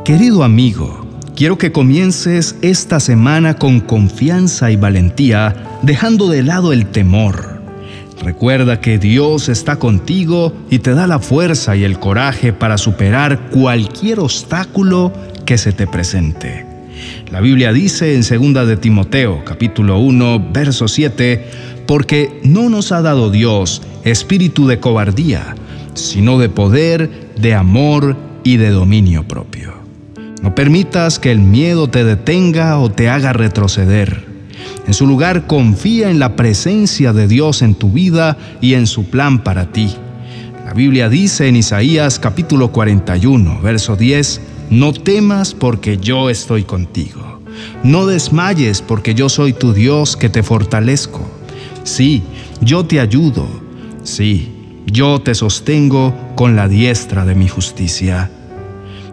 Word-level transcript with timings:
Querido 0.03 0.43
amigo, 0.43 1.05
quiero 1.37 1.57
que 1.57 1.71
comiences 1.71 2.57
esta 2.61 2.99
semana 2.99 3.53
con 3.53 3.79
confianza 3.79 4.69
y 4.69 4.75
valentía, 4.75 5.55
dejando 5.83 6.27
de 6.27 6.43
lado 6.43 6.73
el 6.73 6.87
temor. 6.87 7.61
Recuerda 8.21 8.81
que 8.81 8.97
Dios 8.97 9.47
está 9.47 9.77
contigo 9.77 10.51
y 10.69 10.79
te 10.79 10.93
da 10.93 11.07
la 11.07 11.19
fuerza 11.19 11.77
y 11.77 11.85
el 11.85 11.97
coraje 11.97 12.51
para 12.51 12.77
superar 12.77 13.49
cualquier 13.51 14.19
obstáculo 14.19 15.13
que 15.45 15.57
se 15.57 15.71
te 15.71 15.87
presente. 15.87 16.64
La 17.31 17.41
Biblia 17.41 17.73
dice 17.73 18.15
en 18.15 18.53
2 18.53 18.67
de 18.67 18.77
Timoteo, 18.77 19.43
capítulo 19.43 19.99
1, 19.99 20.51
verso 20.51 20.87
7, 20.87 21.45
porque 21.85 22.39
no 22.43 22.69
nos 22.69 22.91
ha 22.91 23.01
dado 23.01 23.31
Dios 23.31 23.81
espíritu 24.03 24.67
de 24.67 24.79
cobardía, 24.79 25.55
sino 25.93 26.37
de 26.39 26.49
poder, 26.49 27.09
de 27.37 27.53
amor 27.53 28.15
y 28.43 28.57
de 28.57 28.69
dominio 28.69 29.27
propio. 29.27 29.73
No 30.41 30.53
permitas 30.53 31.17
que 31.17 31.31
el 31.31 31.39
miedo 31.39 31.89
te 31.89 32.03
detenga 32.03 32.77
o 32.79 32.91
te 32.91 33.09
haga 33.09 33.33
retroceder. 33.33 34.23
En 34.87 34.93
su 34.93 35.07
lugar, 35.07 35.47
confía 35.47 36.11
en 36.11 36.19
la 36.19 36.35
presencia 36.35 37.13
de 37.13 37.27
Dios 37.27 37.63
en 37.63 37.73
tu 37.73 37.91
vida 37.91 38.37
y 38.61 38.75
en 38.75 38.85
su 38.85 39.05
plan 39.05 39.43
para 39.43 39.71
ti. 39.71 39.95
La 40.63 40.73
Biblia 40.73 41.09
dice 41.09 41.47
en 41.47 41.55
Isaías 41.55 42.19
capítulo 42.19 42.71
41, 42.71 43.61
verso 43.61 43.95
10, 43.95 44.41
No 44.69 44.93
temas 44.93 45.53
porque 45.53 45.97
yo 45.97 46.29
estoy 46.29 46.63
contigo. 46.63 47.39
No 47.83 48.05
desmayes 48.05 48.81
porque 48.81 49.13
yo 49.13 49.29
soy 49.29 49.53
tu 49.53 49.73
Dios 49.73 50.17
que 50.17 50.29
te 50.29 50.43
fortalezco. 50.43 51.21
Sí, 51.83 52.23
yo 52.61 52.85
te 52.85 52.99
ayudo. 52.99 53.47
Sí, 54.03 54.51
yo 54.85 55.21
te 55.21 55.35
sostengo 55.35 56.13
con 56.35 56.55
la 56.55 56.67
diestra 56.67 57.25
de 57.25 57.35
mi 57.35 57.47
justicia. 57.47 58.31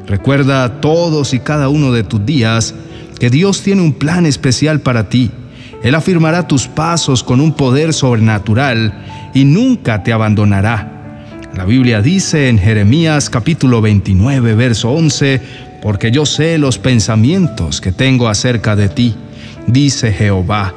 Recuerda 0.06 0.80
todos 0.80 1.34
y 1.34 1.40
cada 1.40 1.68
uno 1.68 1.92
de 1.92 2.02
tus 2.02 2.24
días 2.24 2.74
que 3.18 3.30
Dios 3.30 3.62
tiene 3.62 3.82
un 3.82 3.92
plan 3.92 4.26
especial 4.26 4.80
para 4.80 5.08
ti. 5.08 5.30
Él 5.82 5.94
afirmará 5.94 6.48
tus 6.48 6.66
pasos 6.66 7.22
con 7.22 7.40
un 7.40 7.52
poder 7.54 7.92
sobrenatural 7.92 9.30
y 9.34 9.44
nunca 9.44 10.02
te 10.02 10.12
abandonará. 10.12 11.01
La 11.54 11.66
Biblia 11.66 12.00
dice 12.00 12.48
en 12.48 12.58
Jeremías 12.58 13.28
capítulo 13.28 13.82
29, 13.82 14.54
verso 14.54 14.90
11, 14.90 15.40
porque 15.82 16.10
yo 16.10 16.24
sé 16.24 16.56
los 16.56 16.78
pensamientos 16.78 17.82
que 17.82 17.92
tengo 17.92 18.28
acerca 18.28 18.74
de 18.74 18.88
ti, 18.88 19.14
dice 19.66 20.12
Jehová, 20.12 20.72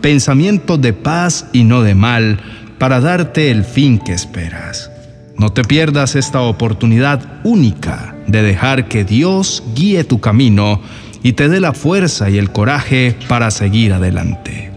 pensamientos 0.00 0.80
de 0.80 0.92
paz 0.92 1.46
y 1.52 1.64
no 1.64 1.82
de 1.82 1.96
mal, 1.96 2.38
para 2.78 3.00
darte 3.00 3.50
el 3.50 3.64
fin 3.64 3.98
que 3.98 4.12
esperas. 4.12 4.92
No 5.36 5.50
te 5.50 5.64
pierdas 5.64 6.14
esta 6.14 6.42
oportunidad 6.42 7.40
única 7.42 8.14
de 8.28 8.42
dejar 8.42 8.86
que 8.86 9.04
Dios 9.04 9.64
guíe 9.74 10.04
tu 10.04 10.20
camino 10.20 10.80
y 11.24 11.32
te 11.32 11.48
dé 11.48 11.58
la 11.58 11.72
fuerza 11.72 12.30
y 12.30 12.38
el 12.38 12.52
coraje 12.52 13.16
para 13.26 13.50
seguir 13.50 13.92
adelante. 13.92 14.70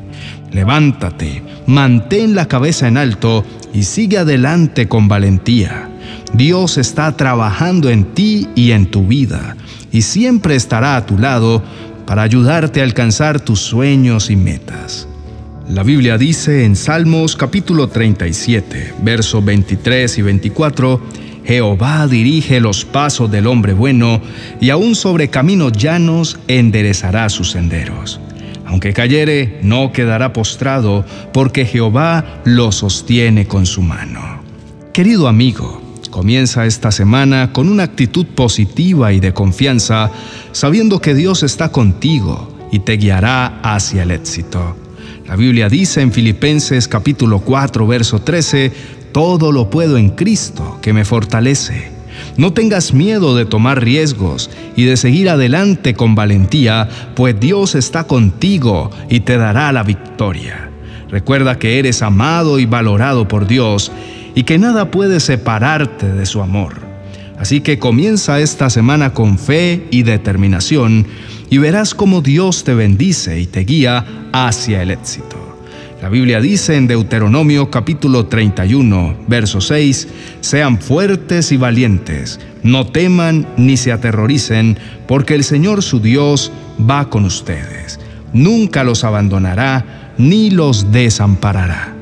Levántate, 0.52 1.44
mantén 1.68 2.34
la 2.34 2.48
cabeza 2.48 2.88
en 2.88 2.98
alto 2.98 3.46
y 3.73 3.83
sigue 3.83 4.19
adelante 4.19 4.88
con 4.88 5.07
valentía. 5.07 5.89
Dios 6.33 6.77
está 6.77 7.16
trabajando 7.17 7.89
en 7.89 8.05
ti 8.13 8.47
y 8.55 8.71
en 8.71 8.85
tu 8.85 9.07
vida 9.07 9.57
y 9.91 10.02
siempre 10.02 10.55
estará 10.55 10.95
a 10.95 11.05
tu 11.05 11.17
lado 11.17 11.63
para 12.05 12.23
ayudarte 12.23 12.81
a 12.81 12.83
alcanzar 12.83 13.39
tus 13.39 13.59
sueños 13.59 14.29
y 14.29 14.35
metas. 14.35 15.07
La 15.69 15.83
Biblia 15.83 16.17
dice 16.17 16.66
en 16.66 16.75
Salmos 16.75 17.35
capítulo 17.35 17.88
37, 17.88 18.95
versos 19.01 19.44
23 19.45 20.17
y 20.17 20.22
24, 20.22 21.01
Jehová 21.45 22.07
dirige 22.07 22.59
los 22.59 22.83
pasos 22.83 23.31
del 23.31 23.47
hombre 23.47 23.73
bueno, 23.73 24.22
y 24.59 24.72
aún 24.72 24.95
sobre 24.95 25.29
caminos 25.29 25.73
llanos 25.73 26.39
enderezará 26.47 27.29
sus 27.29 27.51
senderos. 27.51 28.19
Aunque 28.73 28.91
cayere, 28.91 29.59
no 29.61 29.91
quedará 29.91 30.34
postrado, 30.34 31.06
porque 31.31 31.63
Jehová 31.63 32.41
lo 32.44 32.72
sostiene 32.72 33.45
con 33.45 33.67
su 33.67 33.84
mano. 33.84 34.41
Querido 34.94 35.28
amigo, 35.28 35.79
comienza 36.09 36.66
esta 36.66 36.91
semana 36.91 37.53
con 37.53 37.69
una 37.69 37.83
actitud 37.83 38.25
positiva 38.25 39.13
y 39.13 39.19
de 39.19 39.31
confianza, 39.31 40.09
sabiendo 40.53 41.00
que 41.01 41.13
Dios 41.13 41.44
está 41.44 41.72
contigo 41.72 42.51
y 42.72 42.79
te 42.79 42.97
guiará 42.97 43.59
hacia 43.62 44.01
el 44.01 44.09
éxito. 44.09 44.75
La 45.28 45.35
Biblia 45.35 45.69
dice 45.69 46.01
en 46.01 46.12
Filipenses 46.12 46.88
capítulo 46.88 47.41
4, 47.41 47.85
verso 47.85 48.23
13, 48.23 48.72
todo 49.12 49.51
lo 49.51 49.69
puedo 49.69 49.97
en 49.97 50.09
Cristo 50.09 50.79
que 50.81 50.94
me 50.94 51.06
fortalece. 51.06 51.93
No 52.38 52.53
tengas 52.53 52.94
miedo 52.94 53.35
de 53.35 53.45
tomar 53.45 53.84
riesgos 53.84 54.50
y 54.75 54.85
de 54.85 54.97
seguir 54.97 55.29
adelante 55.29 55.94
con 55.94 56.16
valentía, 56.16 56.89
pues 57.16 57.39
Dios 57.39 57.75
está 57.75 58.06
contigo 58.06 58.89
y 59.09 59.22
te 59.22 59.38
dará 59.38 59.72
la 59.72 59.84
victoria. 59.84 60.69
Recuerda 61.09 61.59
que 61.59 61.79
eres 61.79 62.01
amado 62.01 62.59
y 62.59 62.66
valorado 62.66 63.28
por 63.28 63.45
Dios 63.45 63.91
y 64.35 64.44
que 64.44 64.57
nada 64.57 64.89
puede 64.89 65.19
separarte 65.19 66.12
de 66.12 66.25
su 66.25 66.41
amor. 66.41 66.81
Así 67.38 67.62
que 67.62 67.78
comienza 67.78 68.39
esta 68.39 68.69
semana 68.69 69.13
con 69.13 69.38
fe 69.38 69.88
y 69.91 70.03
determinación 70.03 71.07
y 71.50 71.57
verás 71.57 71.94
cómo 71.94 72.22
Dios 72.22 72.63
te 72.63 72.73
bendice 72.73 73.39
y 73.39 73.45
te 73.45 73.62
guía 73.62 74.06
hacia 74.31 74.81
el 74.81 74.91
éxito. 74.91 75.53
La 76.03 76.09
Biblia 76.09 76.41
dice 76.41 76.75
en 76.75 76.86
Deuteronomio 76.86 77.72
capítulo 77.72 78.25
31, 78.25 79.19
verso 79.30 79.62
6, 79.62 80.09
Sean 80.41 80.81
fuertes 80.81 81.53
y 81.53 81.56
valientes, 81.56 82.41
no 82.62 82.86
teman 82.88 83.47
ni 83.56 83.78
se 83.78 83.94
aterroricen, 83.94 84.78
porque 85.08 85.34
el 85.34 85.46
Señor 85.46 85.81
su 85.81 86.02
Dios 86.02 86.52
va 86.78 87.09
con 87.09 87.24
ustedes. 87.24 88.02
Nunca 88.34 88.84
los 88.84 89.06
abandonará 89.06 90.12
ni 90.18 90.50
los 90.50 90.92
desamparará. 90.92 91.96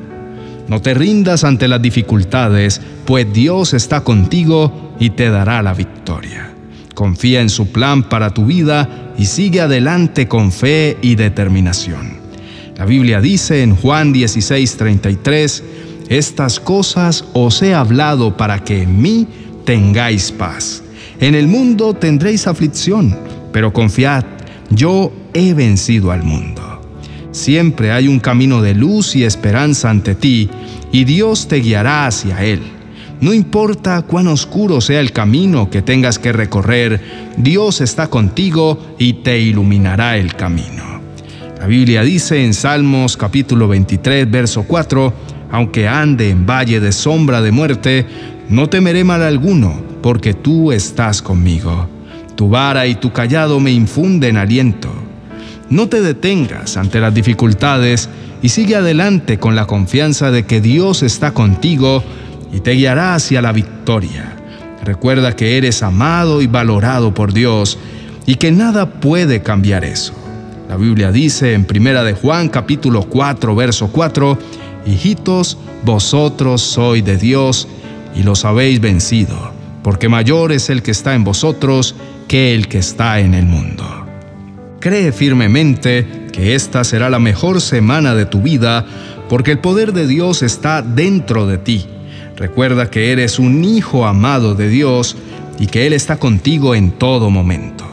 No 0.68 0.82
te 0.82 0.96
rindas 0.96 1.44
ante 1.44 1.68
las 1.68 1.84
dificultades, 1.84 2.82
pues 3.06 3.32
Dios 3.32 3.76
está 3.76 4.02
contigo 4.02 4.96
y 5.00 5.12
te 5.12 5.30
dará 5.30 5.62
la 5.62 5.76
victoria. 5.76 6.52
Confía 6.96 7.40
en 7.40 7.52
su 7.52 7.72
plan 7.72 8.02
para 8.10 8.32
tu 8.32 8.48
vida 8.48 9.14
y 9.20 9.28
sigue 9.28 9.62
adelante 9.62 10.28
con 10.28 10.52
fe 10.52 10.98
y 11.04 11.14
determinación. 11.14 12.21
La 12.82 12.88
Biblia 12.88 13.22
dice 13.22 13.62
en 13.62 13.76
Juan 13.76 14.12
16:33, 14.12 15.64
estas 16.10 16.60
cosas 16.60 17.26
os 17.34 17.62
he 17.62 17.76
hablado 17.76 18.36
para 18.36 18.64
que 18.64 18.82
en 18.82 19.00
mí 19.00 19.28
tengáis 19.66 20.32
paz. 20.32 20.82
En 21.20 21.36
el 21.36 21.48
mundo 21.48 21.94
tendréis 21.94 22.48
aflicción, 22.48 23.16
pero 23.54 23.72
confiad, 23.72 24.26
yo 24.72 25.14
he 25.36 25.54
vencido 25.54 26.12
al 26.12 26.24
mundo. 26.24 26.82
Siempre 27.32 27.92
hay 27.92 28.08
un 28.08 28.20
camino 28.20 28.64
de 28.64 28.74
luz 28.74 29.16
y 29.16 29.26
esperanza 29.26 29.92
ante 29.92 30.16
ti, 30.16 30.50
y 30.92 31.04
Dios 31.04 31.48
te 31.48 31.58
guiará 31.58 32.08
hacia 32.08 32.44
él. 32.44 32.64
No 33.20 33.32
importa 33.32 34.02
cuán 34.02 34.26
oscuro 34.26 34.82
sea 34.82 35.02
el 35.02 35.12
camino 35.12 35.70
que 35.70 35.84
tengas 35.84 36.18
que 36.18 36.34
recorrer, 36.34 37.00
Dios 37.38 37.80
está 37.80 38.08
contigo 38.08 38.96
y 38.98 39.22
te 39.22 39.38
iluminará 39.40 40.18
el 40.18 40.34
camino. 40.36 40.91
La 41.62 41.68
Biblia 41.68 42.02
dice 42.02 42.44
en 42.44 42.56
Salmos 42.56 43.16
capítulo 43.16 43.68
23, 43.68 44.32
verso 44.32 44.64
4, 44.64 45.14
aunque 45.52 45.88
ande 45.88 46.32
en 46.32 46.48
valle 46.48 46.80
de 46.80 46.92
sombra 46.92 47.40
de 47.40 47.52
muerte, 47.52 48.08
no 48.50 48.68
temeré 48.68 49.04
mal 49.04 49.22
alguno, 49.22 49.80
porque 50.02 50.34
tú 50.34 50.72
estás 50.72 51.22
conmigo. 51.22 51.88
Tu 52.34 52.50
vara 52.50 52.88
y 52.88 52.96
tu 52.96 53.14
callado 53.14 53.60
me 53.60 53.70
infunden 53.70 54.38
aliento. 54.38 54.92
No 55.70 55.88
te 55.88 56.02
detengas 56.02 56.78
ante 56.78 57.00
las 57.00 57.14
dificultades 57.14 58.10
y 58.42 58.50
sigue 58.50 58.76
adelante 58.76 59.38
con 59.38 59.56
la 59.56 59.68
confianza 59.68 60.32
de 60.32 60.48
que 60.48 60.62
Dios 60.62 61.04
está 61.04 61.36
contigo 61.36 62.04
y 62.52 62.62
te 62.62 62.72
guiará 62.72 63.14
hacia 63.14 63.40
la 63.40 63.52
victoria. 63.52 64.34
Recuerda 64.84 65.36
que 65.36 65.58
eres 65.58 65.84
amado 65.84 66.42
y 66.42 66.48
valorado 66.48 67.14
por 67.14 67.34
Dios 67.34 67.78
y 68.26 68.38
que 68.38 68.52
nada 68.52 68.90
puede 69.00 69.44
cambiar 69.44 69.86
eso. 69.86 70.21
La 70.72 70.78
Biblia 70.78 71.12
dice 71.12 71.52
en 71.52 71.66
Primera 71.66 72.02
de 72.02 72.14
Juan 72.14 72.48
capítulo 72.48 73.04
4 73.04 73.54
verso 73.56 73.90
4, 73.92 74.40
Hijitos, 74.86 75.58
vosotros 75.84 76.62
sois 76.62 77.04
de 77.04 77.18
Dios 77.18 77.68
y 78.16 78.24
los 78.24 78.46
habéis 78.46 78.80
vencido, 78.80 79.52
porque 79.84 80.08
mayor 80.08 80.54
es 80.54 80.70
el 80.70 80.82
que 80.82 80.92
está 80.92 81.14
en 81.14 81.26
vosotros 81.26 81.94
que 82.30 82.56
el 82.56 82.70
que 82.70 82.78
está 82.78 83.20
en 83.20 83.34
el 83.34 83.48
mundo. 83.48 83.84
Cree 84.80 85.12
firmemente 85.12 86.08
que 86.32 86.56
esta 86.56 86.86
será 86.86 87.10
la 87.10 87.20
mejor 87.20 87.60
semana 87.60 88.16
de 88.16 88.26
tu 88.26 88.42
vida, 88.42 88.86
porque 89.28 89.52
el 89.52 89.60
poder 89.60 89.92
de 89.92 90.08
Dios 90.08 90.42
está 90.42 90.82
dentro 90.82 91.48
de 91.48 91.58
ti 91.58 91.86
Recuerda 92.38 92.90
que 92.90 93.12
eres 93.12 93.40
un 93.40 93.66
hijo 93.66 94.06
amado 94.06 94.56
de 94.56 94.70
Dios 94.70 95.18
y 95.60 95.68
que 95.68 95.86
Él 95.86 95.92
está 95.92 96.16
contigo 96.16 96.76
en 96.76 96.92
todo 96.92 97.30
momento. 97.30 97.91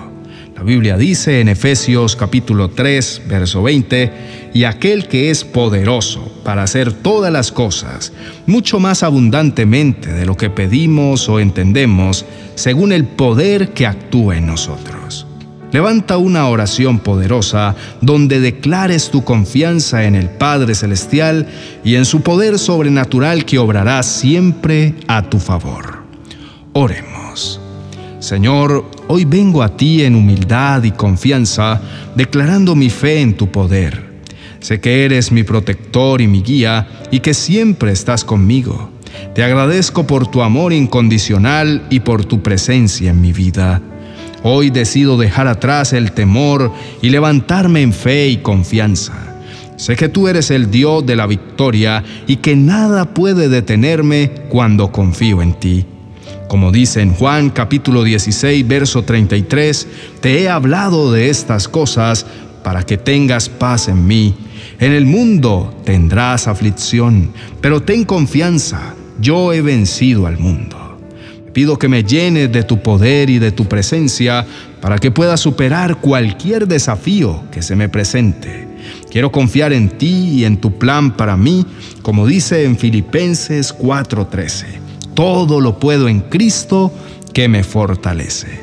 La 0.59 0.65
Biblia 0.65 0.97
dice 0.97 1.41
en 1.41 1.49
Efesios 1.49 2.17
capítulo 2.17 2.71
3, 2.71 3.23
verso 3.29 3.63
20, 3.63 4.51
y 4.53 4.65
aquel 4.65 5.07
que 5.07 5.31
es 5.31 5.45
poderoso 5.45 6.33
para 6.43 6.65
hacer 6.65 6.93
todas 6.93 7.33
las 7.33 7.53
cosas, 7.53 8.13
mucho 8.45 8.81
más 8.81 9.05
abundantemente 9.05 10.13
de 10.13 10.27
lo 10.27 10.37
que 10.37 10.51
pedimos 10.51 11.29
o 11.29 11.39
entendemos, 11.39 12.25
según 12.57 12.91
el 12.91 13.05
poder 13.05 13.73
que 13.73 13.87
actúa 13.87 14.37
en 14.37 14.49
nosotros. 14.49 15.29
Levanta 15.71 16.17
una 16.17 16.49
oración 16.49 16.99
poderosa 16.99 17.77
donde 18.01 18.41
declares 18.41 19.11
tu 19.11 19.23
confianza 19.23 20.07
en 20.07 20.17
el 20.17 20.29
Padre 20.29 20.75
Celestial 20.75 21.47
y 21.85 21.95
en 21.95 22.05
su 22.05 22.23
poder 22.23 22.59
sobrenatural 22.59 23.45
que 23.45 23.61
obrará 23.61 24.03
siempre 24.03 24.97
a 25.07 25.23
tu 25.23 25.39
favor. 25.39 25.99
Oremos. 26.73 27.61
Señor, 28.19 28.98
hoy 29.09 29.25
vengo 29.25 29.63
a 29.63 29.77
ti 29.77 30.05
en 30.05 30.15
humildad 30.15 30.85
y 30.85 30.93
confianza, 30.93 31.81
declarando 32.15 32.75
mi 32.75 32.91
fe 32.91 33.21
en 33.21 33.35
tu 33.35 33.51
poder. 33.51 34.07
Sé 34.61 34.81
que 34.81 35.05
eres 35.05 35.33
mi 35.33 35.43
protector 35.43 36.21
y 36.21 36.27
mi 36.27 36.43
guía 36.43 36.89
y 37.11 37.21
que 37.21 37.35
siempre 37.35 37.93
estás 37.93 38.25
conmigo. 38.25 38.91
Te 39.35 39.43
agradezco 39.43 40.07
por 40.07 40.27
tu 40.27 40.43
amor 40.43 40.73
incondicional 40.73 41.87
y 41.91 42.01
por 42.01 42.25
tu 42.25 42.43
presencia 42.43 43.11
en 43.11 43.21
mi 43.21 43.33
vida. 43.33 43.81
Hoy 44.43 44.71
decido 44.71 45.17
dejar 45.17 45.49
atrás 45.49 45.93
el 45.93 46.13
temor 46.13 46.73
y 47.03 47.11
levantarme 47.11 47.83
en 47.83 47.93
fe 47.93 48.29
y 48.29 48.39
confianza. 48.39 49.29
Sé 49.77 49.97
que 49.97 50.09
tú 50.09 50.29
eres 50.29 50.51
el 50.51 50.71
Dios 50.71 51.07
de 51.07 51.17
la 51.17 51.27
victoria 51.27 52.05
y 52.27 52.37
que 52.37 52.57
nada 52.57 53.15
puede 53.15 53.49
detenerme 53.49 54.33
cuando 54.49 54.91
confío 54.91 55.41
en 55.41 55.55
ti. 55.55 55.87
Como 56.49 56.73
dice 56.73 57.03
en 57.03 57.13
Juan 57.13 57.51
capítulo 57.51 58.05
16, 58.05 58.67
verso 58.67 59.03
33, 59.03 59.87
te 60.21 60.41
he 60.41 60.49
hablado 60.49 61.13
de 61.13 61.29
estas 61.31 61.69
cosas 61.69 62.27
para 62.63 62.83
que 62.85 62.97
tengas 62.97 63.49
paz 63.49 63.89
en 63.89 64.07
mí. 64.07 64.35
En 64.81 64.93
el 64.93 65.07
mundo 65.07 65.75
tendrás 65.85 66.49
aflicción, 66.49 67.33
pero 67.61 67.83
ten 67.83 68.05
confianza, 68.05 68.95
yo 69.21 69.53
he 69.53 69.61
vencido 69.61 70.27
al 70.27 70.39
mundo. 70.39 70.99
Pido 71.53 71.79
que 71.79 71.89
me 71.89 72.05
llenes 72.05 72.53
de 72.53 72.63
tu 72.63 72.83
poder 72.83 73.31
y 73.31 73.39
de 73.39 73.53
tu 73.53 73.65
presencia 73.65 74.47
para 74.81 74.99
que 74.99 75.11
pueda 75.11 75.37
superar 75.37 75.97
cualquier 75.97 76.69
desafío 76.69 77.43
que 77.51 77.63
se 77.63 77.75
me 77.75 77.89
presente. 77.89 78.69
Quiero 79.11 79.33
confiar 79.33 79.73
en 79.73 79.89
ti 79.89 80.31
y 80.37 80.45
en 80.45 80.59
tu 80.59 80.79
plan 80.79 81.17
para 81.17 81.37
mí, 81.37 81.67
como 82.03 82.27
dice 82.27 82.65
en 82.65 82.79
Filipenses 82.79 83.75
4:13. 83.75 84.88
Todo 85.19 85.61
lo 85.61 85.81
puedo 85.81 86.09
en 86.09 86.21
Cristo 86.21 86.93
que 87.35 87.49
me 87.49 87.65
fortalece. 87.65 88.61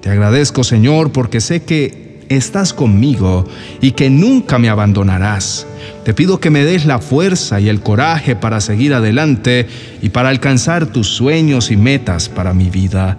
Te 0.00 0.10
agradezco 0.10 0.64
Señor 0.64 1.12
porque 1.12 1.40
sé 1.40 1.62
que 1.62 2.18
estás 2.28 2.74
conmigo 2.74 3.44
y 3.80 3.92
que 3.92 4.10
nunca 4.10 4.58
me 4.58 4.68
abandonarás. 4.68 5.68
Te 6.04 6.12
pido 6.12 6.40
que 6.40 6.50
me 6.50 6.64
des 6.64 6.84
la 6.84 6.98
fuerza 6.98 7.60
y 7.60 7.68
el 7.68 7.80
coraje 7.80 8.34
para 8.34 8.60
seguir 8.60 8.92
adelante 8.92 9.68
y 10.02 10.08
para 10.08 10.30
alcanzar 10.30 10.86
tus 10.86 11.06
sueños 11.06 11.70
y 11.70 11.76
metas 11.76 12.28
para 12.28 12.54
mi 12.54 12.70
vida. 12.70 13.16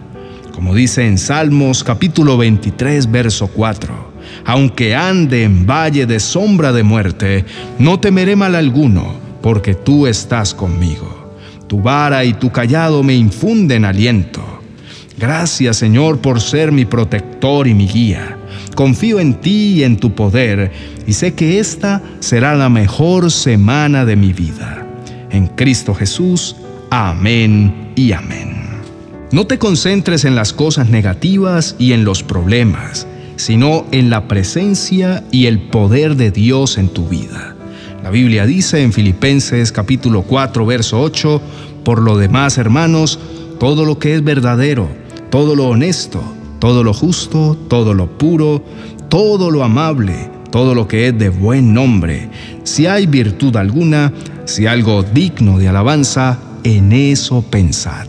Como 0.54 0.76
dice 0.76 1.08
en 1.08 1.18
Salmos 1.18 1.82
capítulo 1.82 2.36
23, 2.36 3.10
verso 3.10 3.48
4. 3.48 4.14
Aunque 4.44 4.96
ande 4.96 5.44
en 5.44 5.66
valle 5.66 6.06
de 6.06 6.20
sombra 6.20 6.74
de 6.74 6.84
muerte, 6.84 7.46
no 7.80 8.02
temeré 8.02 8.36
mal 8.36 8.54
alguno, 8.54 9.14
porque 9.42 9.76
tú 9.76 10.08
estás 10.08 10.54
conmigo. 10.54 11.25
Tu 11.68 11.82
vara 11.82 12.24
y 12.26 12.34
tu 12.34 12.52
callado 12.52 13.04
me 13.04 13.16
infunden 13.16 13.86
aliento. 13.86 14.44
Gracias 15.18 15.78
Señor 15.78 16.20
por 16.20 16.42
ser 16.42 16.72
mi 16.72 16.86
protector 16.86 17.68
y 17.68 17.74
mi 17.74 17.88
guía. 17.88 18.38
Confío 18.76 19.20
en 19.20 19.36
ti 19.36 19.76
y 19.76 19.84
en 19.84 19.98
tu 19.98 20.14
poder 20.14 20.72
y 21.08 21.14
sé 21.14 21.34
que 21.34 21.60
esta 21.60 22.02
será 22.20 22.56
la 22.56 22.70
mejor 22.70 23.32
semana 23.32 24.06
de 24.06 24.16
mi 24.16 24.34
vida. 24.34 24.86
En 25.32 25.48
Cristo 25.48 25.94
Jesús, 25.94 26.56
amén 26.90 27.92
y 27.96 28.12
amén. 28.12 28.56
No 29.32 29.48
te 29.48 29.58
concentres 29.58 30.26
en 30.26 30.36
las 30.36 30.54
cosas 30.54 30.90
negativas 30.90 31.76
y 31.80 31.94
en 31.94 32.06
los 32.06 32.24
problemas, 32.24 33.08
sino 33.38 33.86
en 33.92 34.10
la 34.10 34.28
presencia 34.28 35.24
y 35.32 35.48
el 35.48 35.60
poder 35.60 36.16
de 36.16 36.32
Dios 36.32 36.78
en 36.78 36.90
tu 36.90 37.08
vida. 37.08 37.55
La 38.06 38.12
Biblia 38.12 38.46
dice 38.46 38.84
en 38.84 38.94
Filipenses 38.94 39.72
capítulo 39.72 40.22
4, 40.22 40.64
verso 40.64 41.02
8, 41.02 41.42
por 41.84 42.04
lo 42.04 42.20
demás, 42.20 42.60
hermanos, 42.60 43.18
todo 43.60 43.84
lo 43.84 43.98
que 43.98 44.14
es 44.14 44.24
verdadero, 44.24 44.88
todo 45.32 45.56
lo 45.56 45.70
honesto, 45.70 46.24
todo 46.60 46.84
lo 46.84 46.94
justo, 46.94 47.58
todo 47.68 47.96
lo 47.96 48.16
puro, 48.20 48.64
todo 49.10 49.50
lo 49.50 49.64
amable, 49.64 50.30
todo 50.52 50.76
lo 50.76 50.88
que 50.88 51.08
es 51.08 51.18
de 51.18 51.30
buen 51.30 51.74
nombre, 51.74 52.30
si 52.64 52.86
hay 52.86 53.08
virtud 53.08 53.56
alguna, 53.56 54.14
si 54.46 54.68
algo 54.68 55.02
digno 55.02 55.58
de 55.58 55.70
alabanza, 55.70 56.38
en 56.64 56.92
eso 56.92 57.42
pensad. 57.42 58.06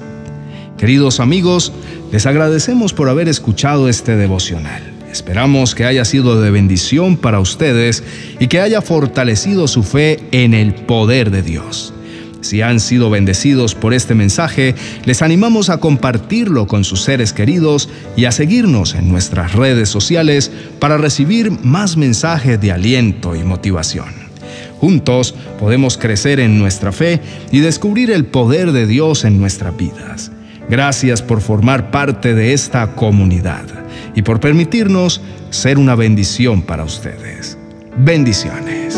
Queridos 0.76 1.20
amigos, 1.20 1.72
les 2.12 2.26
agradecemos 2.26 2.92
por 2.92 3.08
haber 3.08 3.30
escuchado 3.30 3.88
este 3.88 4.14
devocional. 4.14 4.95
Esperamos 5.16 5.74
que 5.74 5.86
haya 5.86 6.04
sido 6.04 6.42
de 6.42 6.50
bendición 6.50 7.16
para 7.16 7.40
ustedes 7.40 8.04
y 8.38 8.48
que 8.48 8.60
haya 8.60 8.82
fortalecido 8.82 9.66
su 9.66 9.82
fe 9.82 10.20
en 10.30 10.52
el 10.52 10.74
poder 10.74 11.30
de 11.30 11.40
Dios. 11.40 11.94
Si 12.42 12.60
han 12.60 12.80
sido 12.80 13.08
bendecidos 13.08 13.74
por 13.74 13.94
este 13.94 14.14
mensaje, 14.14 14.74
les 15.06 15.22
animamos 15.22 15.70
a 15.70 15.78
compartirlo 15.78 16.66
con 16.66 16.84
sus 16.84 17.00
seres 17.00 17.32
queridos 17.32 17.88
y 18.14 18.26
a 18.26 18.30
seguirnos 18.30 18.94
en 18.94 19.08
nuestras 19.08 19.54
redes 19.54 19.88
sociales 19.88 20.52
para 20.80 20.98
recibir 20.98 21.50
más 21.50 21.96
mensajes 21.96 22.60
de 22.60 22.72
aliento 22.72 23.34
y 23.34 23.42
motivación. 23.42 24.10
Juntos 24.80 25.34
podemos 25.58 25.96
crecer 25.96 26.40
en 26.40 26.58
nuestra 26.58 26.92
fe 26.92 27.22
y 27.50 27.60
descubrir 27.60 28.10
el 28.10 28.26
poder 28.26 28.72
de 28.72 28.86
Dios 28.86 29.24
en 29.24 29.40
nuestras 29.40 29.74
vidas. 29.78 30.30
Gracias 30.68 31.22
por 31.22 31.40
formar 31.40 31.90
parte 31.90 32.34
de 32.34 32.52
esta 32.52 32.94
comunidad 32.94 33.85
y 34.16 34.22
por 34.22 34.40
permitirnos 34.40 35.20
ser 35.50 35.78
una 35.78 35.94
bendición 35.94 36.62
para 36.62 36.82
ustedes. 36.82 37.56
Bendiciones. 37.98 38.96